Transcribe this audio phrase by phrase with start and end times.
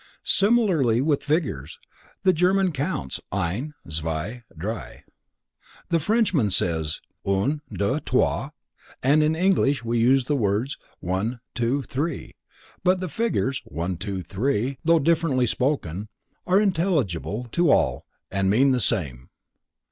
[0.23, 1.77] Similarly with figures,
[2.23, 5.03] the German counts: ein, zwei, drei;
[5.89, 8.49] the Frenchman says: un, deux, trois,
[9.03, 12.33] and in English we use the words: one, two, three,
[12.83, 16.07] but the figures: 1, 2, 3, though differently spoken,
[16.47, 19.29] are intelligible to all and mean the same.